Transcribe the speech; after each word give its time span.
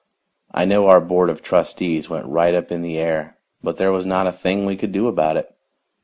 I 0.51 0.65
know 0.65 0.87
our 0.87 0.99
board 0.99 1.29
of 1.29 1.43
trustees 1.43 2.09
went 2.09 2.25
right 2.25 2.55
up 2.55 2.71
in 2.71 2.81
the 2.81 2.97
air, 2.97 3.37
but 3.61 3.77
there 3.77 3.91
was 3.91 4.03
not 4.07 4.25
a 4.25 4.31
thing 4.31 4.65
we 4.65 4.75
could 4.75 4.91
do 4.91 5.07
about 5.07 5.37
it. 5.37 5.53